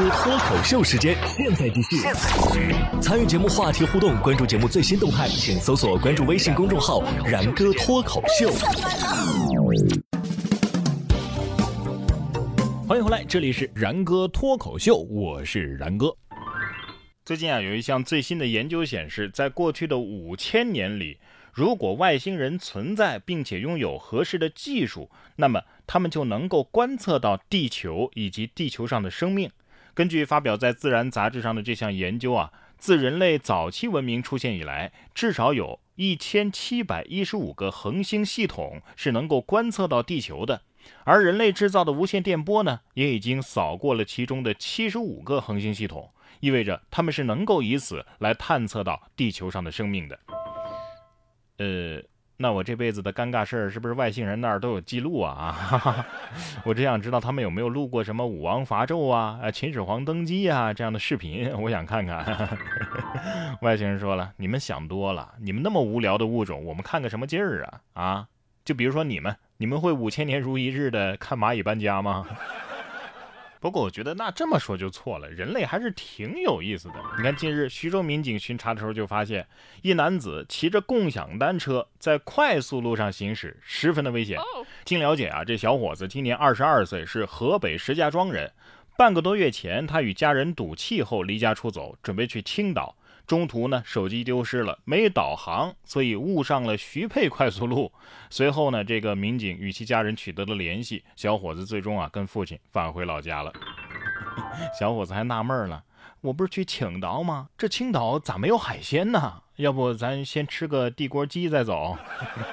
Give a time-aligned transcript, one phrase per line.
[0.00, 1.98] 哥脱口秀时间，现在继续。
[3.02, 8.50] 参与节目话题互动，关注节目最新动态，请搜索关注微信公众号“然哥脱口秀”。
[12.88, 16.16] 欢迎回来，这里是然哥脱口秀，我是然哥。
[17.22, 21.18] 最近啊，有一项最新的研究显示，在过去的五千年里，
[21.52, 29.50] 如果外星人存在并且拥有合适的技术，那么他们就能够观测到地球以及地球上的生命。
[29.94, 40.62] 根据发表在《自然》杂志上的这项研究啊，自人类早期文明出现以来，至少有一千七百一十五个恒星系统是能够观测到地球的，
[41.04, 46.10] 而人类制造的无线电波呢，也已经扫过了其中的七十五个恒星系统。
[46.40, 50.18] 意味着他们是能够以此来探测到地球上的生命的。
[51.58, 52.02] 呃，
[52.42, 55.54] 那我这辈子的尴尬事儿是不是外星人那儿都有记录啊？
[55.84, 56.06] 啊，
[56.64, 62.24] 我只想知道他们有没有录过什么武王伐纣啊、啊秦始皇登基啊这样的视频，我想看看。
[63.60, 67.80] 外星人说了，你们想多了，你们那么无聊的物种，我们看个什么劲儿啊？
[67.92, 68.26] 啊，
[68.64, 72.26] 就比如说你们，你们会五千年如一日的看蚂蚁搬家吗？
[73.60, 76.94] 不过我觉得那这么说就错了，人类还是挺有意思的。
[77.18, 79.46] 你看，近日徐州民警巡查的时候就发现，
[79.82, 84.38] 一男子骑着共享单车在快速路上行驶，十分的危险。
[84.86, 88.50] 经了解啊，这小伙子今年二十二岁，是河北石家庄人。
[88.96, 92.96] 半个多月前，他与家人赌气后离家出走，准备去青岛。
[93.30, 97.92] 中途呢，手机丢失了，没导航，所以误上了徐沛快速路。
[98.28, 103.52] 随后呢，这个民警与其家人取得了联系，小伙子最终啊跟父亲返回老家了。
[104.76, 105.84] 小伙子还纳闷了，
[106.22, 107.50] 我不是去青岛吗？
[107.56, 109.40] 这青岛咋没有海鲜呢？
[109.54, 111.96] 要不咱先吃个地锅鸡再走？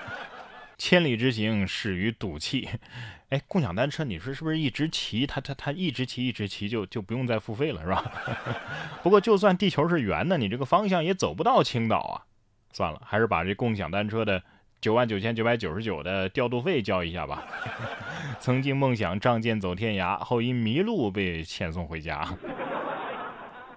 [0.77, 2.69] 千里之行，始于赌气。
[3.29, 8.11] 哎，共享单车，你说是不是一直骑，它它它一直骑一直骑就就不用再付费了，是吧？
[9.03, 12.23] 不过就算地球是圆的，你这个方向也走不到青岛啊。
[12.71, 14.41] 算了，还是把这共享单车的
[14.79, 17.45] 九万九千九百九十九的调度费交一下吧。
[18.39, 22.25] 曾经梦想仗剑走天涯，后因迷路被遣送回家。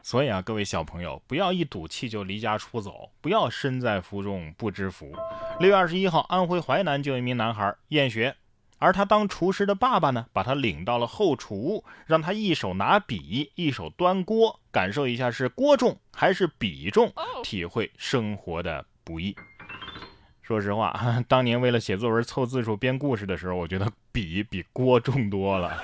[0.01, 5.13] 所以啊，各位小朋友，不要一赌气就离家出走，不要身在福中不知福。
[5.59, 8.37] 六月二十一号，安徽淮南就一名男孩厌学。
[8.81, 17.13] 而他当厨师的爸爸呢，把他领到了后厨，让他一手拿笔，一手端锅，感受一下是锅重还是笔重，
[17.45, 19.37] 体会生活的不易。
[20.43, 25.81] 说实话，当年为了写作文凑字数编故事的时候，我觉得笔比锅重多了。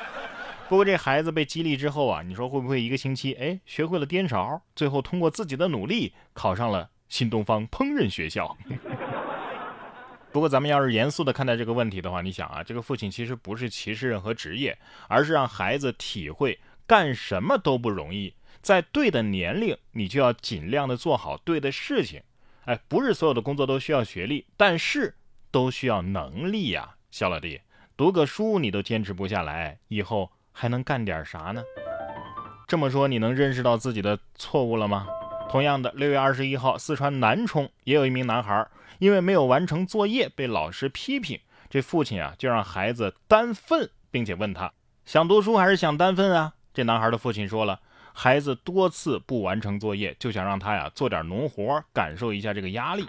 [0.68, 8.56] 不过这孩子被激励之后啊，你说会不会一个星期，哎，学会了颠勺，最后通过自己的努力考上了新东方烹饪学校？
[10.36, 14.76] 不过，咱们要是严肃的看待这个问题的话，你想啊，这个父亲其实不是歧视任何职业，
[15.08, 22.20] 而是让孩子体会干什么都不容易，在对的年龄，你就要尽量的做好对的事情。
[22.66, 25.14] 哎，不是所有的工作都需要学历，但是
[25.50, 27.62] 都需要能力呀，小老弟，
[27.96, 31.62] 读个书你都坚持不下来，以后还能干点啥呢？
[32.68, 35.06] 这么说，你能认识到自己的错误了吗？
[35.56, 38.68] 同样的，六月二十一号，四川南充也有一名男孩。
[38.98, 41.40] 因为没有完成作业被老师批评，
[41.70, 44.70] 这父亲啊就让孩子单份，并且问他
[45.06, 46.52] 想读书还是想单份啊？
[46.74, 47.80] 这男孩的父亲说了，
[48.12, 53.06] 孩子多次不完成作业，就想让他呀做点农活，感受一下这个压力。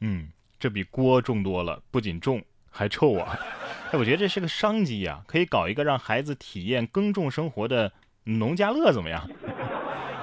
[0.00, 0.26] 嗯，
[0.58, 3.38] 这比锅重多了，不仅重还臭啊！
[3.92, 7.92] 哎，我觉得这是个商机呀，可以搞一个让孩子体验耕种生活的
[8.24, 9.28] 农家乐，怎么样？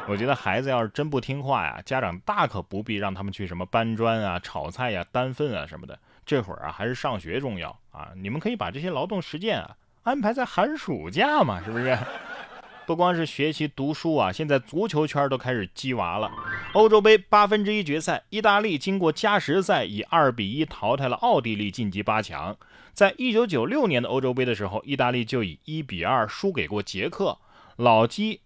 [0.07, 5.99] 我觉得孩子要是真不听话呀，家长大可不必让他们去什么搬砖啊、炒菜呀、单份啊什么的。
[6.25, 8.09] 这会儿啊，还是上学重要啊！
[8.15, 11.97] 你们可以把这些劳动实践啊安排在寒暑假嘛，是不是？
[12.85, 16.31] 不光是学习读书啊，现在足球圈都开始鸡娃了。
[16.73, 22.55] 欧洲杯八分之一决赛，意大利经过加时赛以二比一淘汰了奥地利，晋级八强。
[22.93, 27.37] 在一九九六年的欧洲杯的时候，意大利就以一比二输给过捷克，
[27.75, 28.39] 老基。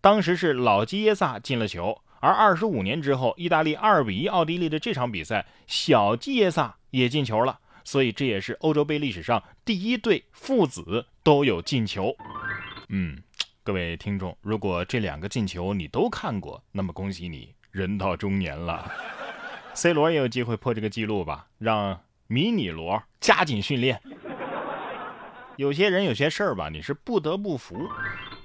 [0.00, 12.16] 当时是老基耶萨进了球，而二十五年之后，意大利二比一奥地利的这场比赛，小基耶萨也进球了，所以这也是欧洲杯历史上第一对父子都有进球。
[12.88, 13.22] 嗯，
[13.62, 18.90] 各位听众，如果这两个进球你都看过，那么恭喜你，人到中年了。
[19.74, 21.46] C 罗也有机会破这个记录吧？
[21.58, 24.00] 让迷你罗加紧训练。
[25.56, 27.86] 有些人有些事儿吧，你是不得不服。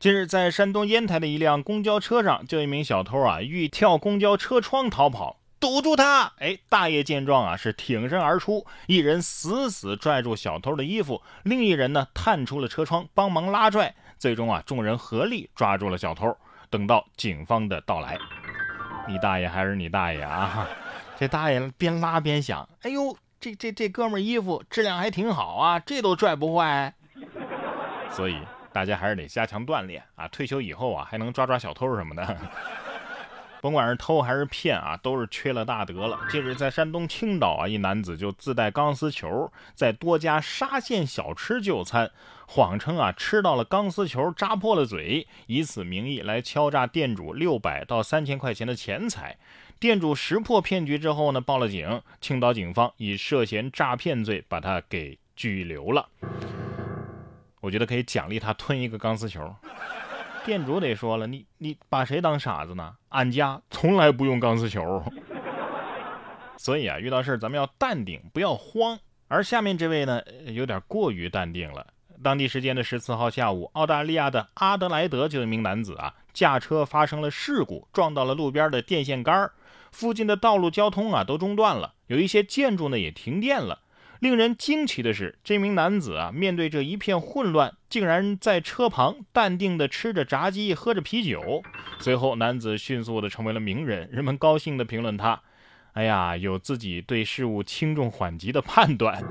[0.06, 6.31] 近日，在山东烟台的一辆公交车上，就一名小偷啊，欲跳公交车窗逃跑，堵住他！
[6.38, 13.96] 哎，大爷见状啊，是挺身而出，一人死死拽住小偷的衣服，另一人呢，探出了车窗帮忙拉拽。
[14.19, 16.38] 最终啊，众人合力抓住了小偷。
[16.69, 18.16] 等到警方的到来，
[19.07, 20.68] 你大爷还是你大爷啊！
[21.18, 26.94] 这大爷边拉边想：哎呦，这这这哥们衣服质量还挺好啊，这都拽不坏。
[28.12, 28.38] 所以
[28.75, 30.27] 大家还是得加强锻炼啊！
[30.27, 32.38] 退休以后啊，还能抓抓小偷什么的。
[33.63, 36.19] 甭管是偷还是骗啊，都是缺了大德了。
[36.30, 42.12] 近日，在山东青岛啊，一男子就自带钢丝球，在多家沙县小吃就餐，
[42.48, 49.38] 谎称啊吃到了钢丝球扎破了嘴，以此名义来敲诈店主六百到三千块钱的钱财。
[49.80, 52.01] 店主识破骗局之后呢，报了警。
[52.19, 56.10] 青岛警方以涉嫌诈骗罪把他给拘留了。
[57.66, 59.52] 我觉得可以奖励他吞一个钢丝球。
[60.46, 62.94] 店主得说了，你你把谁当傻子呢？
[63.10, 65.04] 俺家从来不用钢丝球，
[66.58, 69.00] 所以啊，遇到事儿咱们要淡定，不要慌。
[69.28, 70.22] 而下面这位呢，
[70.54, 71.88] 有点过于淡定了。
[72.24, 79.50] 当地时间的十四号下午，澳大利亚的阿德莱德就一名男子啊，驾车发生了事故，撞到了路边的电线杆
[79.92, 83.80] 附近的道路交通啊都中断了，有一些建筑呢也停电了。
[84.25, 91.62] 令人惊奇的是，这名男子啊，面对着一片混乱，竟然在车旁淡定地吃着炸鸡，喝着啤酒。
[92.00, 95.39] 随后，男子迅速地成为了名人，人们高兴地评论他
[95.94, 99.24] ：“哎呀，有自己对事物轻重缓急的判断。”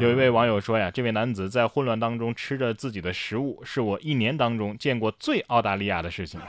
[0.00, 6.40] 有一位网友说：“呀，这位男子在混乱当中吃着自己的食物，是我一年当中见过最澳大利亚的事情。”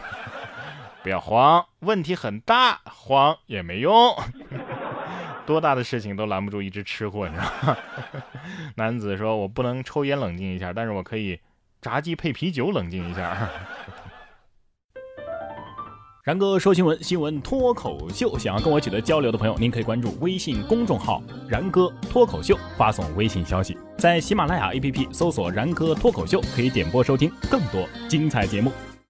[1.04, 3.94] 不要慌，问题很大，慌也没用。
[5.50, 7.76] 多大的事情都拦不住一只吃货，你知道吗？
[8.78, 11.40] 男子说：“我不能抽烟冷静一下，但是我可以
[11.82, 13.50] 炸鸡配啤酒冷静一下。
[16.24, 18.38] ”然哥说新闻，新闻脱口秀。
[18.38, 21.20] 想要跟我取得交流的朋友，您可以关注微信公众号
[21.50, 28.72] “然哥脱口秀”，发送微信消息，在喜马拉雅 APP 搜索“然哥脱口秀”，可以点播收听更多精彩节目。